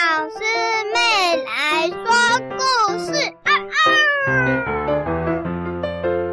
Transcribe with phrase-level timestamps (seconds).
[0.00, 0.40] 小师
[0.94, 0.96] 妹
[1.44, 1.52] 来
[1.92, 2.00] 说
[2.56, 2.64] 故
[2.96, 3.12] 事
[3.44, 3.76] 啊啊！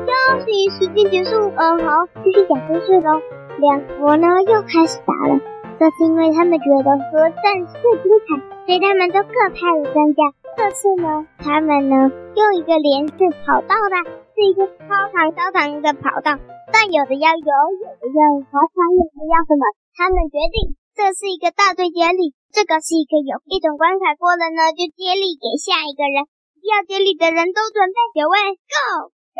[0.07, 0.09] 休
[0.45, 3.19] 息时间结束，嗯，好，继续讲故事喽。
[3.59, 5.41] 两国呢又开始打了，
[5.77, 10.23] 这是因为他们觉得核战最精彩，所以他们都各派了专家。
[10.55, 16.39] 这次呢，他们呢用一个连续跑道的，是一个超长超长的跑道，
[16.71, 17.51] 但有的要游，
[17.83, 19.67] 有的要划船，有的要什么？
[19.97, 20.77] 他们决定。
[20.97, 26.25] 这是一个大队接力，这个是一个有一种关卡过了呢，就接力给下一个人。
[26.65, 29.13] 要接力的人都准备好位，Go！
[29.13, 29.39] 嗯，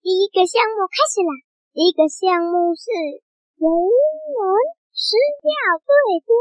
[0.00, 1.32] 第一个项目开始啦。
[1.76, 4.40] 第一个项目是人能
[4.96, 5.12] 吃
[5.44, 5.52] 掉
[5.84, 5.92] 最
[6.24, 6.32] 多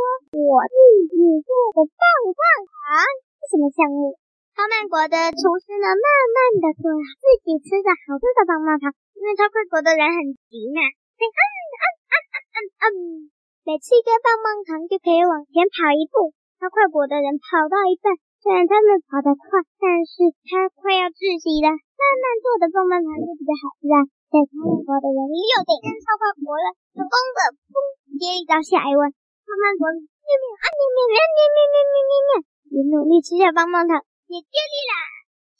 [0.47, 0.79] 我自
[1.11, 2.41] 己做的棒棒
[2.71, 3.03] 糖，
[3.35, 4.15] 是什么项目？
[4.55, 6.87] 超慢国的厨师呢，慢慢的做
[7.19, 11.41] 自己吃的好吃的棒棒糖，因为超快国的人很急嘛，嗯嗯
[11.75, 13.40] 嗯嗯嗯嗯。
[13.61, 16.33] 每次一个棒棒糖就可以往前跑一步。
[16.57, 18.09] 超快国的人跑到一半，
[18.41, 21.69] 虽然他们跑得快，但是他快要窒息了。
[21.69, 24.01] 慢慢做的棒棒糖就比较好吃啊。
[24.33, 27.73] 在超慢国的人又得跟超快国了，成功的砰
[28.17, 29.13] 接力到下一位。
[29.13, 32.31] 超慢国喵喵啊喵喵喵喵喵喵喵喵喵，
[32.65, 34.93] 也努力吃下棒棒糖，也接力啦。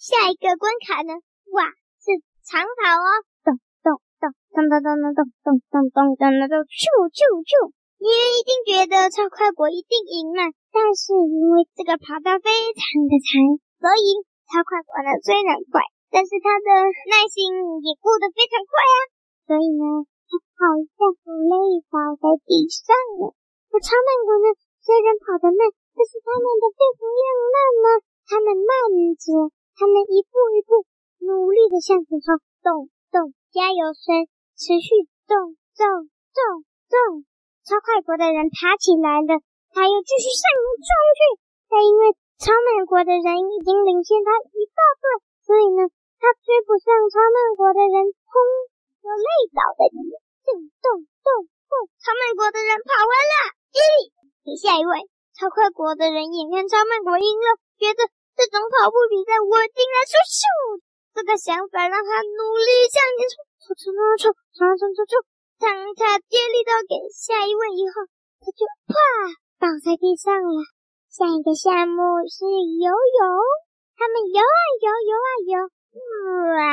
[0.01, 1.13] 下一个关卡呢？
[1.53, 1.69] 哇，
[2.01, 2.17] 是
[2.49, 3.09] 长跑哦，
[3.45, 4.25] 咚咚咚
[4.57, 6.81] 咚咚咚咚咚咚咚咚咚咚，咻
[7.13, 7.77] 咻咻。
[8.01, 16.69] 你一定觉得超快国一定赢了，但是因为这个跑道非常的长，所以超快国呢虽然快，但是他的
[17.13, 17.53] 耐心
[17.85, 18.95] 也过得非常快啊，
[19.45, 19.85] 所以呢，
[20.25, 21.55] 他跑一下不累
[21.93, 22.89] 倒在地上
[23.21, 23.37] 了。
[23.69, 24.49] 而超慢国呢
[24.81, 25.61] 虽然跑得慢，
[25.93, 27.87] 但是他们的肺不一样慢呢，
[28.25, 28.73] 他们慢
[29.13, 30.89] 着，他们一步一步
[31.21, 34.25] 努力的向前冲，动动加油声，
[34.57, 37.29] 持续动动动动。
[37.71, 39.39] 超快国的人爬起来了，
[39.71, 41.19] 他又继续向前冲去。
[41.71, 45.05] 但因为超慢国的人已经领先他一大段，
[45.39, 45.87] 所以呢，
[46.19, 48.35] 他追不上超慢国的人，砰，
[48.99, 50.03] 就累倒在地。
[50.43, 53.35] 动动动动，超慢国的人跑完了，
[53.79, 53.79] 耶！
[54.43, 55.07] 给下一位。
[55.31, 58.03] 超快国的人眼看超慢国赢了，觉得
[58.35, 60.43] 这种跑步比赛我竟然输咻！
[61.15, 65.13] 这个想法让他努力向前冲，冲冲冲冲冲冲冲。
[65.61, 68.09] 当他接力到给下一位以后，
[68.41, 68.97] 他就啪
[69.61, 70.65] 倒在地上了。
[71.13, 73.21] 下一个项目是游泳，
[73.93, 75.53] 他们游啊游，游啊游，
[76.57, 76.65] 哇！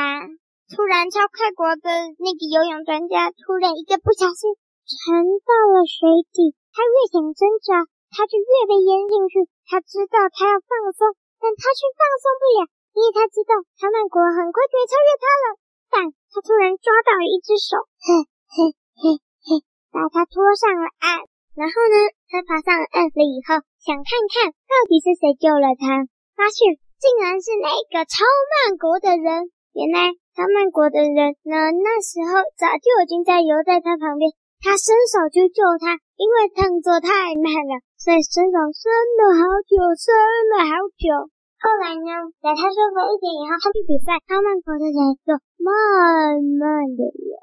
[0.73, 1.85] 突然，超快国的
[2.17, 4.57] 那个游泳专家突然一个不小心
[4.89, 6.57] 沉到了水底。
[6.73, 9.45] 他越想挣扎，他就越被淹进去。
[9.69, 12.59] 他知道他要放松，但他却放松不了，
[12.97, 15.45] 因为他知道超慢国很快就会超越他了。
[15.93, 18.25] 但他突然抓到了一只手，哼。
[18.49, 19.15] 嘿，嘿，
[19.47, 19.63] 嘿，
[19.95, 21.23] 把他拖上了岸。
[21.55, 26.03] 然后呢，他爬上了岸了以后，想看看到底是谁救了他。
[26.35, 29.47] 发现竟然是那个超慢国的人。
[29.71, 34.35] 原来超慢国的人呢，那时候早就已经在游在他旁边。
[34.59, 40.11] 他伸手去救他，因为动作太慢了，所以伸手伸了好久，伸
[40.51, 41.31] 了好久。
[41.63, 42.11] 后来呢，
[42.43, 45.31] 等他舒服一点以后，他去比赛，超慢国的人就
[45.63, 47.38] 慢慢的游。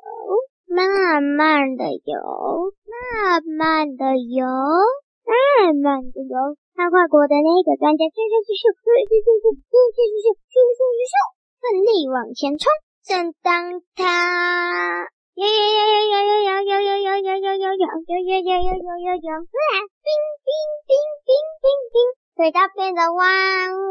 [0.77, 2.13] 慢慢的游，
[2.85, 4.45] 慢慢的游，
[5.25, 6.37] 慢慢的游。
[6.77, 11.17] 超快国的那个专家，咻咻咻咻，咻咻咻咻，咻咻咻咻，咻咻咻，
[11.65, 12.69] 奋力往前冲。
[13.09, 17.73] 正当他游游游游游游游游游游游
[18.05, 20.13] 游游游游游游游，突然冰
[20.45, 20.53] 冰
[20.85, 20.93] 冰
[21.25, 21.97] 冰冰冰，
[22.37, 23.25] 轨道变得弯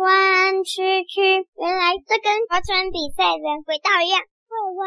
[0.06, 4.22] 弯曲曲，原来这跟划船比赛的轨道一样。
[4.76, 4.84] 弯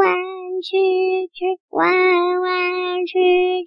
[0.00, 0.16] 弯
[0.64, 3.12] 曲曲，弯弯曲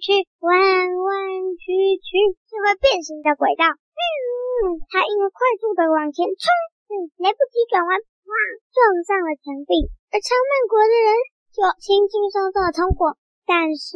[0.02, 1.14] 曲，弯弯
[1.54, 1.70] 曲
[2.02, 3.70] 曲，是会变形的轨道。
[3.70, 6.44] 嗯，他因为快速的往前冲，
[6.90, 8.32] 嗯，来不及转弯，哇，
[8.74, 9.86] 撞上了墙壁。
[10.10, 11.08] 而超慢国的人
[11.54, 13.14] 就轻轻松松的通过，
[13.46, 13.94] 但是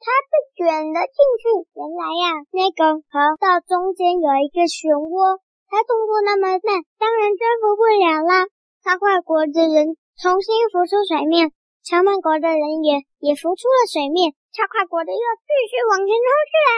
[0.00, 1.68] 他被卷了进去。
[1.76, 5.36] 原来呀，那个河道中间有一个漩涡，
[5.68, 8.48] 他动作那么慢，当然征服不了啦。
[8.80, 10.00] 超快国的人。
[10.14, 11.50] 重新浮出水面，
[11.82, 16.74] 超曼国的人也也浮出了水面，超快国的又继续往前冲去了。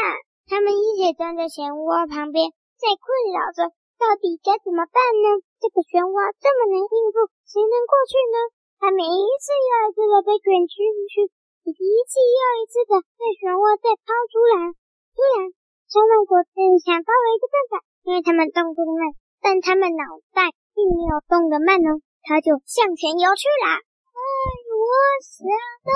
[0.49, 2.49] 他们一起站在漩涡旁边，
[2.81, 3.05] 在困
[3.37, 5.27] 扰着，到底该怎么办呢？
[5.61, 8.37] 这个漩涡这么难应付，谁能过去呢？
[8.81, 10.77] 他们一次又一次的被卷进
[11.13, 11.29] 去，
[11.69, 14.73] 一次又一次的被漩涡再抛出来。
[15.13, 15.53] 突然，
[15.93, 17.75] 超慢国的人想到了一个办法，
[18.07, 19.13] 因为他们动作慢，
[19.45, 22.01] 但他们脑袋并没有动得慢呢。
[22.27, 23.79] 他就向前游去了。
[23.79, 24.21] 哎，
[24.67, 24.87] 我
[25.23, 25.47] 想
[25.87, 25.91] 到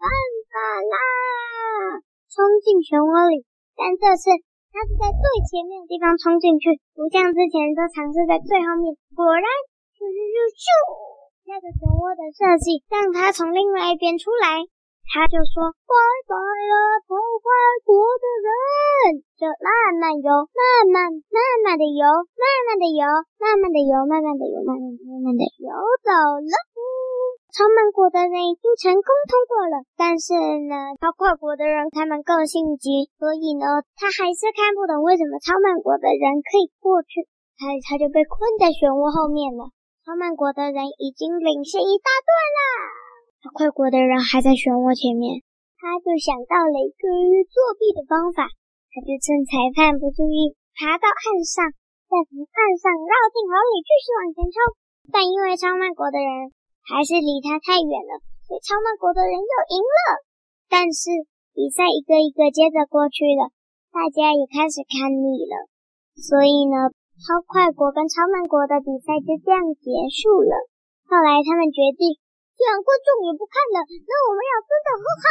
[0.00, 0.08] 办
[0.48, 0.96] 法啦！
[2.32, 3.44] 冲进漩涡里，
[3.76, 4.32] 但这次
[4.72, 8.92] 他他是在最前面的地方冲进去，不像之前都尝试在最后面。
[9.16, 9.48] 果然，
[9.96, 10.68] 咻咻咻咻，
[11.48, 14.60] 那个漩涡的设计让他从另外一边出来。
[15.06, 15.94] 他就说：“拜
[16.26, 16.74] 拜了，
[17.06, 17.46] 超快
[17.86, 18.50] 国的人！”
[19.38, 19.70] 就慢
[20.02, 20.60] 慢游，慢
[20.90, 22.02] 慢慢慢的游，
[22.34, 23.06] 慢慢的游，
[23.38, 25.70] 慢慢的游，慢慢的游，慢慢慢慢的游
[26.02, 26.10] 走
[26.42, 26.54] 了。
[27.54, 30.34] 超慢国的人已经成功通过了，但是
[30.68, 33.64] 呢，超快国的人他们更性急，所以呢，
[33.96, 37.24] 他还是看不懂为什么超慢国的人可以过去，
[37.56, 39.72] 他他就被困在漩涡后面了。
[40.04, 43.05] 超慢国的人已经领先一大段了。
[43.52, 45.42] 快国的人还在漩涡前面，
[45.76, 47.04] 他就想到了一个
[47.46, 48.48] 作弊的方法。
[48.96, 51.68] 他就趁裁判不注意，爬到岸上，
[52.08, 54.56] 再从岸上绕进河里继续往前冲。
[55.12, 56.48] 但因为超慢国的人
[56.80, 60.24] 还是离他太远了，所以超慢国的人又赢了。
[60.72, 61.12] 但是
[61.52, 63.52] 比赛一个一个接着过去了，
[63.92, 65.68] 大家也开始看腻了，
[66.16, 66.88] 所以呢，
[67.20, 70.56] 超快国跟超慢国的比赛就这样结束了。
[71.04, 72.16] 后来他们决定。
[72.56, 75.26] 既然观众也不看了，那我们要真的和好。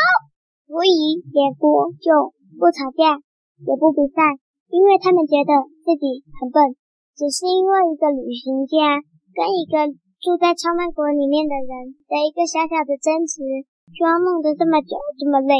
[0.69, 3.17] 所以结果就不吵架，
[3.65, 4.37] 也不比赛，
[4.69, 5.51] 因为他们觉得
[5.81, 6.77] 自己很笨，
[7.17, 9.01] 只是因为一个旅行家
[9.33, 13.41] 跟一个住在超慢国里面的人的一个小小的争执，
[13.93, 15.53] 抓梦的这么久这么累，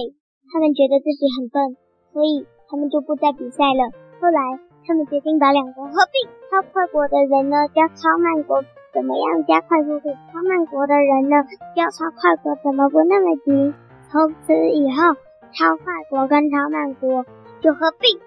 [0.50, 1.78] 他们觉得自己很笨，
[2.14, 3.90] 所以他们就不再比赛了。
[4.22, 4.42] 后来
[4.86, 8.62] 他们决定把两个合并，超快国的人呢叫超慢国。
[8.96, 10.08] 怎么样加快速度？
[10.32, 11.36] 超慢国的人呢？
[11.76, 13.74] 要超快国怎么不那么急？
[14.10, 15.16] 从此以后，
[15.52, 17.26] 超快国跟超慢国
[17.60, 18.18] 就合并，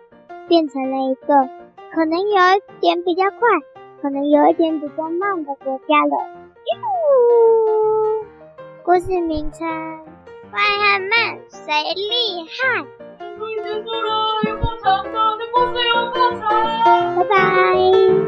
[0.46, 1.48] 变成了一个
[1.90, 3.38] 可能有一点比较快，
[4.02, 6.12] 可能有一点比较慢的国家了。
[6.68, 6.76] 哟，
[8.84, 9.66] 故事名称：
[10.50, 12.84] 快和慢谁厉害？
[13.38, 14.98] 终于了，的。
[17.16, 18.27] 拜拜。